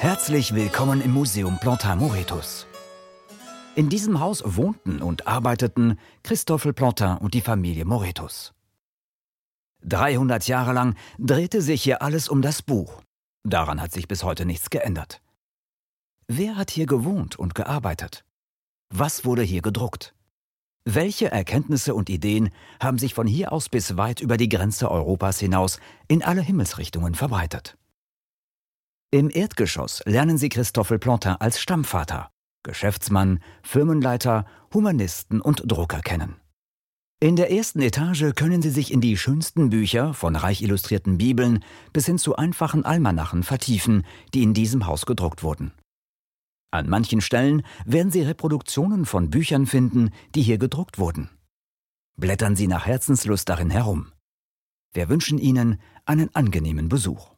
Herzlich 0.00 0.54
willkommen 0.54 1.00
im 1.00 1.12
Museum 1.12 1.58
Plantin 1.58 1.98
Moretus. 1.98 2.66
In 3.74 3.88
diesem 3.88 4.20
Haus 4.20 4.42
wohnten 4.44 5.00
und 5.00 5.26
arbeiteten 5.26 5.98
Christoffel 6.22 6.72
Plantin 6.72 7.16
und 7.16 7.34
die 7.34 7.40
Familie 7.40 7.84
Moretus. 7.84 8.52
300 9.82 10.46
Jahre 10.46 10.72
lang 10.72 10.94
drehte 11.18 11.62
sich 11.62 11.82
hier 11.82 12.02
alles 12.02 12.28
um 12.28 12.42
das 12.42 12.60
Buch. 12.62 13.02
Daran 13.44 13.80
hat 13.80 13.92
sich 13.92 14.08
bis 14.08 14.24
heute 14.24 14.44
nichts 14.44 14.68
geändert. 14.70 15.22
Wer 16.28 16.56
hat 16.56 16.70
hier 16.70 16.86
gewohnt 16.86 17.36
und 17.36 17.54
gearbeitet? 17.54 18.24
Was 18.90 19.24
wurde 19.24 19.42
hier 19.42 19.62
gedruckt? 19.62 20.14
Welche 20.84 21.30
Erkenntnisse 21.30 21.94
und 21.94 22.10
Ideen 22.10 22.50
haben 22.78 22.98
sich 22.98 23.14
von 23.14 23.26
hier 23.26 23.52
aus 23.52 23.70
bis 23.70 23.96
weit 23.96 24.20
über 24.20 24.36
die 24.36 24.50
Grenze 24.50 24.90
Europas 24.90 25.38
hinaus 25.38 25.80
in 26.08 26.22
alle 26.22 26.42
Himmelsrichtungen 26.42 27.14
verbreitet? 27.14 27.78
Im 29.14 29.30
Erdgeschoss 29.30 30.02
lernen 30.06 30.38
Sie 30.38 30.48
Christoffel 30.48 30.98
Plantin 30.98 31.36
als 31.38 31.60
Stammvater, 31.60 32.32
Geschäftsmann, 32.64 33.38
Firmenleiter, 33.62 34.44
Humanisten 34.74 35.40
und 35.40 35.62
Drucker 35.70 36.00
kennen. 36.00 36.34
In 37.20 37.36
der 37.36 37.52
ersten 37.52 37.80
Etage 37.80 38.34
können 38.34 38.60
Sie 38.60 38.70
sich 38.70 38.92
in 38.92 39.00
die 39.00 39.16
schönsten 39.16 39.70
Bücher, 39.70 40.14
von 40.14 40.34
reich 40.34 40.62
illustrierten 40.62 41.16
Bibeln 41.16 41.62
bis 41.92 42.06
hin 42.06 42.18
zu 42.18 42.34
einfachen 42.34 42.84
Almanachen 42.84 43.44
vertiefen, 43.44 44.04
die 44.34 44.42
in 44.42 44.52
diesem 44.52 44.84
Haus 44.88 45.06
gedruckt 45.06 45.44
wurden. 45.44 45.70
An 46.72 46.88
manchen 46.88 47.20
Stellen 47.20 47.62
werden 47.84 48.10
Sie 48.10 48.22
Reproduktionen 48.22 49.06
von 49.06 49.30
Büchern 49.30 49.66
finden, 49.66 50.10
die 50.34 50.42
hier 50.42 50.58
gedruckt 50.58 50.98
wurden. 50.98 51.30
Blättern 52.16 52.56
Sie 52.56 52.66
nach 52.66 52.84
Herzenslust 52.84 53.48
darin 53.48 53.70
herum. 53.70 54.10
Wir 54.92 55.08
wünschen 55.08 55.38
Ihnen 55.38 55.80
einen 56.04 56.34
angenehmen 56.34 56.88
Besuch. 56.88 57.33